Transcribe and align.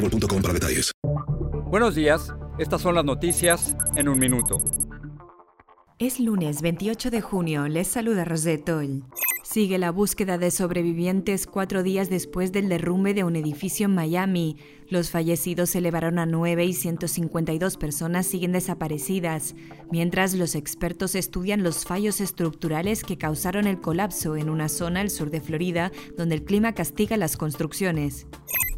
boostmobile.com 0.00 0.42
para 0.42 0.54
detalles. 0.54 0.92
Buenos 1.66 1.94
días, 1.94 2.32
estas 2.58 2.82
son 2.82 2.94
las 2.94 3.04
noticias 3.04 3.76
en 3.96 4.08
un 4.08 4.18
minuto. 4.18 4.58
Es 5.98 6.18
lunes 6.18 6.62
28 6.62 7.10
de 7.10 7.20
junio, 7.20 7.68
les 7.68 7.86
saluda 7.86 8.24
Rosetol. 8.24 9.04
Sigue 9.44 9.78
la 9.78 9.90
búsqueda 9.90 10.38
de 10.38 10.52
sobrevivientes 10.52 11.46
cuatro 11.46 11.82
días 11.82 12.08
después 12.08 12.52
del 12.52 12.68
derrumbe 12.68 13.14
de 13.14 13.24
un 13.24 13.34
edificio 13.34 13.86
en 13.86 13.94
Miami. 13.96 14.56
Los 14.88 15.10
fallecidos 15.10 15.70
se 15.70 15.78
elevaron 15.78 16.20
a 16.20 16.26
9 16.26 16.64
y 16.64 16.72
152 16.72 17.76
personas 17.76 18.26
siguen 18.26 18.52
desaparecidas, 18.52 19.56
mientras 19.90 20.34
los 20.34 20.54
expertos 20.54 21.16
estudian 21.16 21.64
los 21.64 21.84
fallos 21.84 22.20
estructurales 22.20 23.02
que 23.02 23.18
causaron 23.18 23.66
el 23.66 23.80
colapso 23.80 24.36
en 24.36 24.50
una 24.50 24.68
zona 24.68 25.00
al 25.00 25.10
sur 25.10 25.30
de 25.30 25.40
Florida 25.40 25.90
donde 26.16 26.36
el 26.36 26.44
clima 26.44 26.72
castiga 26.72 27.16
las 27.16 27.36
construcciones. 27.36 28.28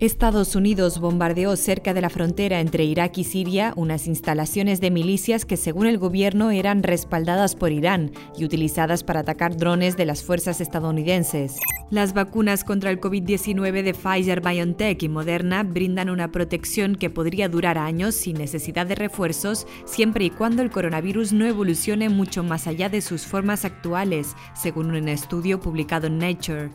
Estados 0.00 0.56
Unidos 0.56 0.98
bombardeó 0.98 1.54
cerca 1.56 1.92
de 1.92 2.00
la 2.00 2.08
frontera 2.08 2.60
entre 2.60 2.84
Irak 2.84 3.18
y 3.18 3.24
Siria 3.24 3.74
unas 3.76 4.06
instalaciones 4.06 4.80
de 4.80 4.90
milicias 4.90 5.44
que 5.44 5.58
según 5.58 5.86
el 5.86 5.98
gobierno 5.98 6.50
eran 6.50 6.82
respaldadas 6.82 7.54
por 7.54 7.70
Irán 7.70 8.12
y 8.34 8.46
utilizadas 8.46 9.04
para 9.04 9.20
atacar 9.20 9.58
drones 9.58 9.98
de 9.98 10.06
las 10.06 10.22
fuerzas 10.22 10.62
estadounidenses. 10.62 11.58
Las 11.90 12.14
vacunas 12.14 12.64
contra 12.64 12.88
el 12.88 12.98
COVID-19 12.98 13.82
de 13.82 13.92
Pfizer, 13.92 14.40
BioNTech 14.40 15.02
y 15.02 15.10
Moderna 15.10 15.64
brindan 15.64 16.08
una 16.08 16.32
protección 16.32 16.94
que 16.94 17.10
podría 17.10 17.50
durar 17.50 17.76
años 17.76 18.14
sin 18.14 18.38
necesidad 18.38 18.86
de 18.86 18.94
refuerzos 18.94 19.66
siempre 19.84 20.24
y 20.24 20.30
cuando 20.30 20.62
el 20.62 20.70
coronavirus 20.70 21.34
no 21.34 21.44
evolucione 21.44 22.08
mucho 22.08 22.42
más 22.42 22.66
allá 22.66 22.88
de 22.88 23.02
sus 23.02 23.26
formas 23.26 23.66
actuales, 23.66 24.34
según 24.54 24.94
un 24.94 25.08
estudio 25.08 25.60
publicado 25.60 26.06
en 26.06 26.16
Nature. 26.16 26.70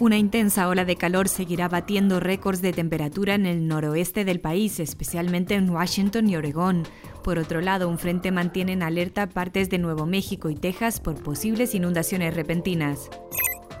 Una 0.00 0.16
intensa 0.16 0.66
ola 0.66 0.86
de 0.86 0.96
calor 0.96 1.28
seguirá 1.28 1.68
batiendo 1.68 2.20
récords 2.20 2.62
de 2.62 2.72
temperatura 2.72 3.34
en 3.34 3.44
el 3.44 3.68
noroeste 3.68 4.24
del 4.24 4.40
país, 4.40 4.80
especialmente 4.80 5.54
en 5.54 5.68
Washington 5.68 6.26
y 6.30 6.36
Oregón. 6.36 6.84
Por 7.22 7.38
otro 7.38 7.60
lado, 7.60 7.86
un 7.86 7.98
frente 7.98 8.32
mantiene 8.32 8.72
en 8.72 8.82
alerta 8.82 9.28
partes 9.28 9.68
de 9.68 9.76
Nuevo 9.76 10.06
México 10.06 10.48
y 10.48 10.54
Texas 10.54 11.00
por 11.00 11.22
posibles 11.22 11.74
inundaciones 11.74 12.34
repentinas. 12.34 13.10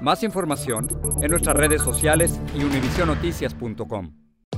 Más 0.02 0.22
información 0.22 0.88
en 1.22 1.30
nuestras 1.30 1.56
redes 1.56 1.80
sociales 1.80 2.38
y 2.54 2.64
univisionoticias.com. 2.64 4.29